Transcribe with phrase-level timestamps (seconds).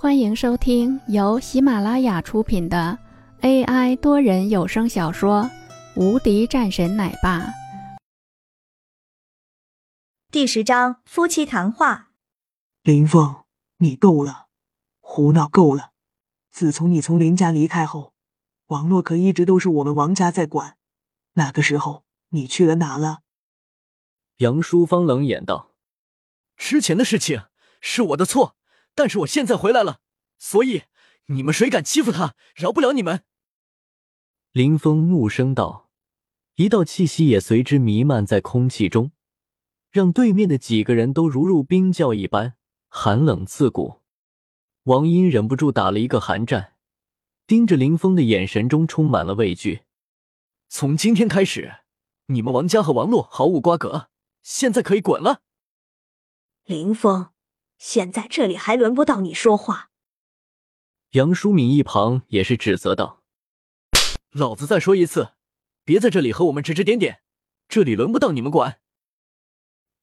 [0.00, 2.96] 欢迎收听由喜马拉雅出品的
[3.40, 5.42] AI 多人有声小说
[5.96, 7.40] 《无敌战神奶爸》
[10.30, 12.12] 第十章夫妻谈话。
[12.84, 13.42] 林峰，
[13.78, 14.46] 你够了，
[15.00, 15.90] 胡闹够了！
[16.52, 18.14] 自从你从林家离开后，
[18.66, 20.76] 王洛可一直都是我们王家在管。
[21.32, 23.22] 那个时候你去了哪了？
[24.36, 25.72] 杨淑芳冷眼道
[26.56, 27.46] ：“之前的事情
[27.80, 28.54] 是我的错。”
[28.98, 30.00] 但是我现在回来了，
[30.38, 30.82] 所以
[31.26, 33.22] 你们谁敢欺负他，饶不了你们！
[34.50, 35.88] 林峰怒声道，
[36.56, 39.12] 一道气息也随之弥漫在空气中，
[39.92, 42.56] 让对面的几个人都如入冰窖一般，
[42.88, 44.00] 寒冷刺骨。
[44.82, 46.74] 王英忍不住打了一个寒战，
[47.46, 49.82] 盯着林峰的眼神中充满了畏惧。
[50.68, 51.82] 从今天开始，
[52.26, 54.08] 你们王家和王洛毫无瓜葛，
[54.42, 55.42] 现在可以滚了。
[56.64, 57.28] 林峰。
[57.78, 59.90] 现在这里还轮不到你说话。
[61.12, 63.22] 杨淑敏一旁也是指责道
[64.32, 65.32] ：“老子再说一次，
[65.84, 67.22] 别在这里和我们指指点点，
[67.68, 68.80] 这里轮不到你们管。”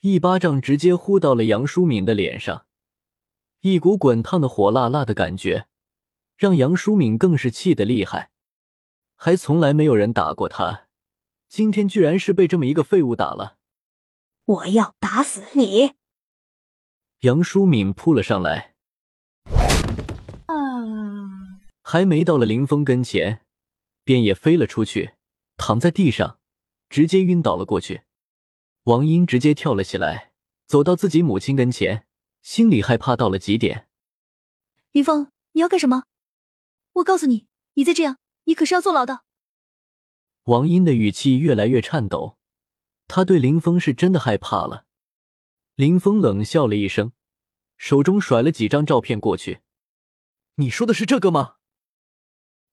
[0.00, 2.66] 一巴掌直接呼到了杨淑敏的脸上，
[3.60, 5.66] 一股滚烫的火辣辣的感觉，
[6.36, 8.30] 让杨淑敏更是气得厉害。
[9.16, 10.88] 还从来没有人打过他，
[11.48, 13.58] 今天居然是被这么一个废物打了。
[14.44, 15.94] 我要打死你！
[17.24, 18.74] 杨淑敏扑了上来，
[20.44, 20.54] 啊！
[21.80, 23.40] 还没到了林峰跟前，
[24.04, 25.14] 便也飞了出去，
[25.56, 26.38] 躺在地上，
[26.90, 28.02] 直接晕倒了过去。
[28.82, 30.32] 王英直接跳了起来，
[30.66, 32.06] 走到自己母亲跟前，
[32.42, 33.88] 心里害怕到了极点。
[34.92, 36.04] 林峰，你要干什么？
[36.96, 39.22] 我告诉你，你再这样，你可是要坐牢的。
[40.42, 42.36] 王英的语气越来越颤抖，
[43.08, 44.84] 她对林峰是真的害怕了。
[45.76, 47.10] 林峰冷笑了一声，
[47.76, 49.62] 手中甩了几张照片过去。
[50.54, 51.56] 你说的是这个吗？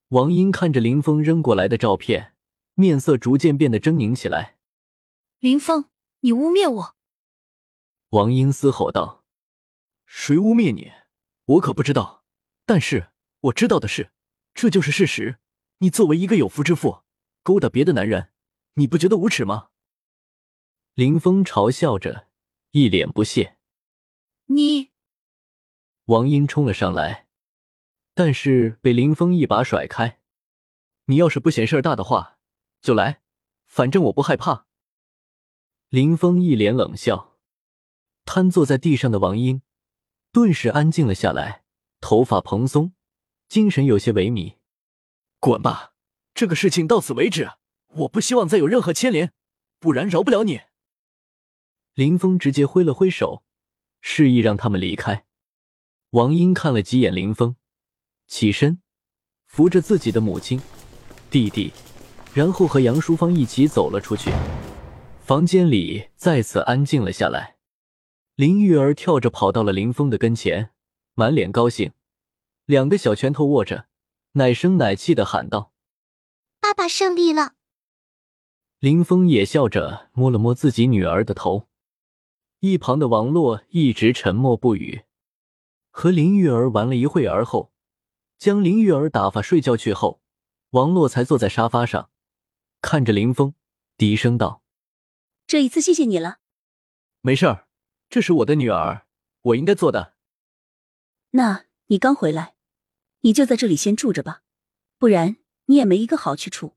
[0.09, 2.35] 王英看着林峰扔过来的照片，
[2.75, 4.59] 面色逐渐变得狰狞起来。
[5.40, 5.85] 林峰，
[6.19, 6.95] 你污蔑我！
[8.09, 9.25] 王英嘶吼道
[10.06, 10.91] ：“谁污蔑你？
[11.45, 12.23] 我可不知道。
[12.67, 13.09] 但是
[13.40, 14.11] 我知道的是，
[14.53, 15.40] 这就是事实。
[15.79, 17.01] 你作为一个有夫之妇，
[17.41, 18.29] 勾搭别的男人，
[18.75, 19.69] 你不觉得无耻吗？”
[20.94, 22.28] 林峰嘲笑着。
[22.72, 23.58] 一脸不屑，
[24.46, 24.92] 你
[26.06, 27.28] 王英冲了上来，
[28.14, 30.20] 但是被林峰一把甩开。
[31.08, 32.40] 你要是不嫌事儿大的话，
[32.82, 33.22] 就来，
[33.66, 34.68] 反正我不害怕。
[35.90, 37.38] 林峰一脸冷笑，
[38.24, 39.62] 瘫坐在地上的王英
[40.32, 41.66] 顿时安静了下来，
[42.00, 42.94] 头发蓬松，
[43.50, 44.56] 精神有些萎靡。
[45.42, 45.94] 滚吧，
[46.34, 47.52] 这个事情到此为止，
[47.88, 49.34] 我不希望再有任何牵连，
[49.78, 50.62] 不然饶不了你。
[51.94, 53.44] 林峰直接挥了挥手，
[54.00, 55.25] 示意让他们离开。
[56.12, 57.56] 王英看了几眼林峰，
[58.28, 58.81] 起身
[59.46, 60.62] 扶着自己的母亲、
[61.29, 61.74] 弟弟，
[62.34, 64.31] 然后和杨淑芳一起走了出去。
[65.22, 67.57] 房间里再次安静了下来。
[68.35, 70.72] 林玉儿跳着跑到了林峰的跟前，
[71.13, 71.91] 满脸高兴，
[72.66, 73.88] 两个小拳头握着，
[74.34, 75.73] 奶声奶气的喊道
[76.62, 77.56] ：“爸爸胜利了！”
[78.79, 81.68] 林峰也笑着摸了摸自己女儿的头。
[82.61, 85.03] 一旁的王洛一直沉默不语，
[85.89, 87.73] 和林玉儿玩了一会儿后，
[88.38, 90.22] 将林玉儿打发睡觉去后，
[90.69, 92.11] 王洛才坐在沙发上，
[92.79, 93.55] 看着林峰，
[93.97, 94.61] 低声道
[95.47, 96.38] ：“这一次谢谢你了。
[97.22, 97.67] ”“没事儿，
[98.09, 99.07] 这是我的女儿，
[99.41, 100.13] 我应该做的。
[101.33, 102.53] ”“那你刚回来，
[103.22, 104.43] 你就在这里先住着吧，
[104.99, 106.75] 不然你也没一个好去处。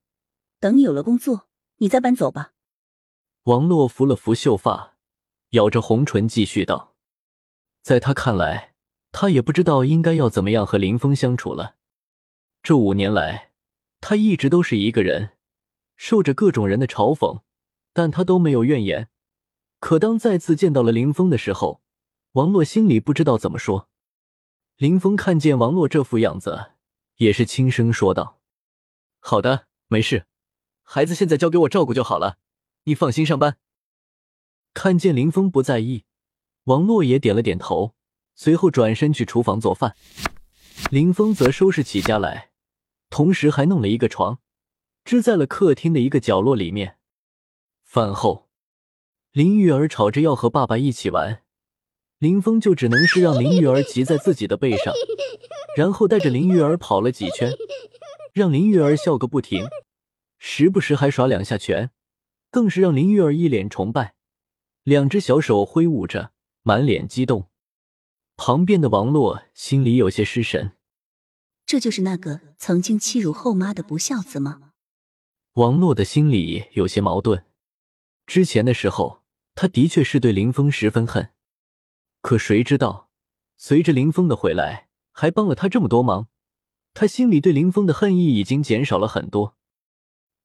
[0.59, 1.47] 等你有了工作，
[1.77, 2.53] 你再搬走吧。”
[3.45, 4.94] 王洛扶了扶秀发。
[5.55, 6.95] 咬着红唇，继续道
[7.81, 8.73] ：“在他看来，
[9.13, 11.75] 他也不知道应该要怎么样和林峰相处了。
[12.61, 13.53] 这五年来，
[14.01, 15.37] 他一直都是一个人，
[15.95, 17.41] 受着各种人的嘲讽，
[17.93, 19.07] 但他都没有怨言。
[19.79, 21.81] 可当再次见到了林峰的时候，
[22.33, 23.87] 王洛心里不知道怎么说。
[24.75, 26.71] 林峰看见王洛这副样子，
[27.15, 28.41] 也是轻声说道
[29.19, 30.25] ：‘好的，没事，
[30.83, 32.39] 孩子现在交给我照顾就好了，
[32.83, 33.57] 你放心上班。’”
[34.75, 36.03] 看见林峰不在意，
[36.65, 37.95] 王洛也点了点头，
[38.35, 39.95] 随后转身去厨房做饭。
[40.91, 42.49] 林峰则收拾起家来，
[43.09, 44.39] 同时还弄了一个床，
[45.05, 46.97] 支在了客厅的一个角落里面。
[47.85, 48.49] 饭后，
[49.31, 51.41] 林玉儿吵着要和爸爸一起玩，
[52.19, 54.93] 林峰就只能是让林玉儿骑在自己的背上，
[55.77, 57.53] 然后带着林玉儿跑了几圈，
[58.33, 59.65] 让林玉儿笑个不停，
[60.37, 61.91] 时不时还耍两下拳，
[62.51, 64.13] 更是让林玉儿一脸崇拜。
[64.85, 67.49] 两只小手挥舞着，满脸激动。
[68.37, 70.73] 旁边的王洛心里有些失神。
[71.65, 74.73] 这就是那个曾经欺辱后妈的不孝子吗？
[75.53, 77.47] 王洛的心里有些矛盾。
[78.27, 79.23] 之前的时候，
[79.55, 81.31] 他的确是对林峰十分恨，
[82.21, 83.09] 可谁知道，
[83.57, 86.27] 随着林峰的回来，还帮了他这么多忙，
[86.93, 89.57] 他心里对林峰的恨意已经减少了很多。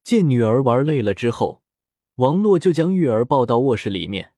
[0.02, 1.62] 见女儿玩累了之后，
[2.20, 4.34] 王洛就将玉儿抱到卧室里面，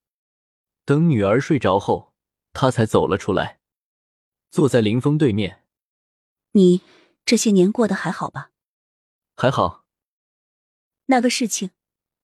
[0.85, 2.15] 等女儿睡着后，
[2.53, 3.59] 他才走了出来，
[4.53, 5.65] 坐在林峰对面。
[6.53, 6.81] 你
[7.25, 8.53] 这些年过得还好吧？
[9.35, 9.85] 还好。
[11.07, 11.71] 那个事情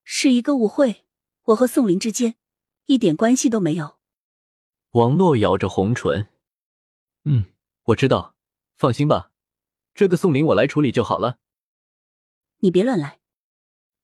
[0.05, 1.05] 是一个误会，
[1.47, 2.37] 我和宋林之间
[2.87, 3.99] 一点关系都没有。
[4.91, 6.29] 王洛咬着红唇，
[7.25, 7.47] 嗯，
[7.87, 8.37] 我知道，
[8.77, 9.33] 放心吧，
[9.93, 11.41] 这个宋林我来处理就好了。
[12.59, 13.18] 你别乱来。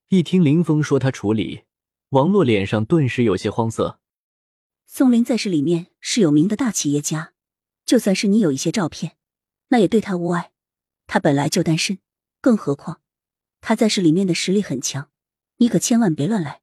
[0.09, 1.63] 一听林峰说他处理，
[2.09, 3.99] 王洛脸上顿时有些慌色。
[4.85, 7.33] 宋林在市里面是有名的大企业家，
[7.85, 9.17] 就算是你有一些照片。
[9.69, 10.51] 那也对他无碍，
[11.07, 11.97] 他本来就单身，
[12.39, 13.01] 更何况
[13.61, 15.09] 他在市里面的实力很强，
[15.57, 16.61] 你可千万别乱来。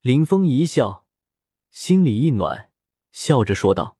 [0.00, 1.06] 林峰一笑，
[1.70, 2.72] 心里一暖，
[3.12, 3.98] 笑着说道：“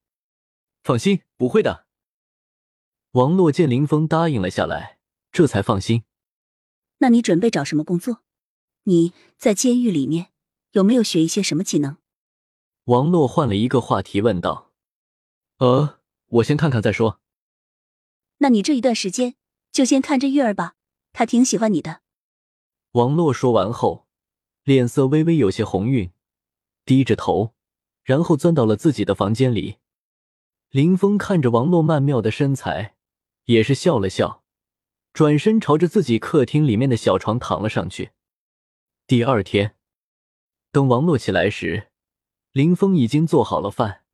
[0.83, 1.87] 放心，不会的。”
[3.13, 4.99] 王洛见林峰答应了下来，
[5.31, 6.03] 这才放心。
[6.99, 8.25] 那你准备找什么工作？
[8.89, 10.29] 你在监狱里面
[10.71, 11.99] 有没有学一些什么技能？
[12.85, 14.73] 王洛换了一个话题问道
[15.61, 15.99] ：“呃，
[16.29, 17.21] 我先看看再说。”
[18.39, 19.35] 那你这一段时间
[19.71, 20.77] 就先看着玉儿吧，
[21.13, 22.01] 她挺喜欢你的。
[22.93, 24.07] 王洛说完后，
[24.65, 26.11] 脸色微微有些红晕，
[26.87, 27.53] 低着头，
[28.03, 29.77] 然后钻到了自己的房间里。
[30.71, 32.95] 林峰看着王洛曼妙的身材，
[33.45, 34.43] 也是笑了笑，
[35.13, 38.13] 转身朝着自己客厅里面的小床躺了上去。
[39.09, 39.75] 第二天，
[40.71, 41.89] 等王洛起来时，
[42.53, 44.05] 林峰已经做好了饭。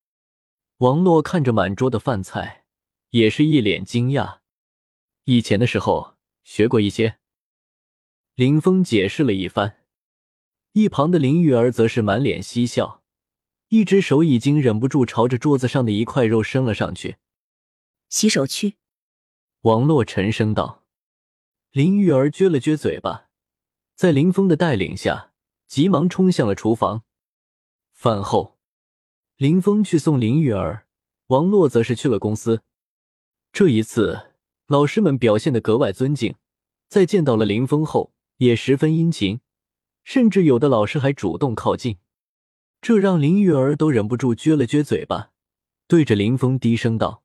[0.76, 2.64] 王洛看着满桌的饭菜。
[3.10, 4.38] 也是一脸惊讶，
[5.24, 6.14] 以前的时候
[6.44, 7.18] 学过一些。
[8.36, 9.84] 林峰解释了一番，
[10.74, 13.02] 一旁的林玉儿则是满脸嬉笑，
[13.70, 17.16] 一只手已经忍不住朝着桌子上的一块肉伸了上去。
[18.08, 18.76] 洗手去。
[19.62, 20.84] 王洛沉声道。
[21.72, 23.23] 林玉儿撅了撅嘴巴，
[23.94, 25.30] 在林峰的带领下，
[25.66, 27.04] 急忙冲向了厨房。
[27.92, 28.58] 饭后，
[29.36, 30.86] 林峰去送林玉儿，
[31.28, 32.62] 王洛则是去了公司。
[33.52, 34.32] 这一次，
[34.66, 36.34] 老师们表现得格外尊敬，
[36.88, 39.40] 在见到了林峰后，也十分殷勤，
[40.02, 41.98] 甚至有的老师还主动靠近，
[42.80, 45.30] 这让林玉儿都忍不住撅了撅嘴巴，
[45.86, 47.22] 对着林峰低声道：“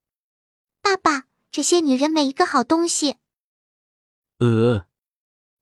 [0.83, 3.15] 爸爸，这些女人没一个好东西。”
[4.37, 4.85] 呃，